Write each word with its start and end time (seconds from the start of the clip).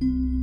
Música 0.00 0.41